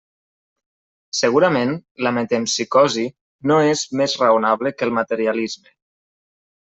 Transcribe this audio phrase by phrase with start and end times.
[1.17, 1.73] Segurament,
[2.07, 3.05] la metempsicosi
[3.51, 5.75] no és més raonable que el materialisme.